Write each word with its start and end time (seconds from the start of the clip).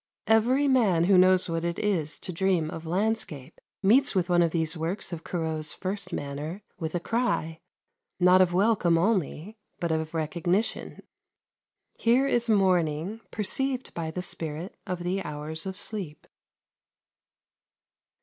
Every 0.25 0.67
man 0.67 1.03
who 1.03 1.15
knows 1.15 1.47
what 1.47 1.63
it 1.63 1.77
is 1.77 2.17
to 2.21 2.33
dream 2.33 2.71
of 2.71 2.87
landscape 2.87 3.61
meets 3.83 4.15
with 4.15 4.29
one 4.29 4.41
of 4.41 4.49
these 4.49 4.75
works 4.75 5.13
of 5.13 5.23
Corot's 5.23 5.73
first 5.73 6.11
manner 6.11 6.63
with 6.79 6.95
a 6.95 6.99
cry, 6.99 7.59
not 8.19 8.41
of 8.41 8.51
welcome 8.51 8.97
only, 8.97 9.59
but 9.79 9.91
of 9.91 10.15
recognition. 10.15 11.03
Here 11.93 12.25
is 12.25 12.49
morning 12.49 13.21
perceived 13.29 13.93
by 13.93 14.09
the 14.09 14.23
spirit 14.23 14.75
of 14.87 15.03
the 15.03 15.21
hours 15.23 15.67
of 15.67 15.77
sleep. 15.77 16.25